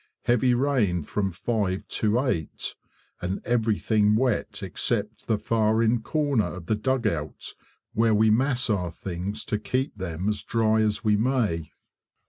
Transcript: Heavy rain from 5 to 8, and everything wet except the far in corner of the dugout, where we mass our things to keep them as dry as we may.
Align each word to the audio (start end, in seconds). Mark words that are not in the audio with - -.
Heavy 0.23 0.55
rain 0.55 1.03
from 1.03 1.31
5 1.31 1.87
to 1.87 2.19
8, 2.25 2.73
and 3.21 3.39
everything 3.45 4.15
wet 4.15 4.63
except 4.63 5.27
the 5.27 5.37
far 5.37 5.83
in 5.83 6.01
corner 6.01 6.55
of 6.55 6.65
the 6.65 6.73
dugout, 6.75 7.53
where 7.93 8.15
we 8.15 8.31
mass 8.31 8.67
our 8.67 8.89
things 8.89 9.45
to 9.45 9.59
keep 9.59 9.95
them 9.95 10.27
as 10.27 10.41
dry 10.41 10.81
as 10.81 11.03
we 11.03 11.17
may. 11.17 11.69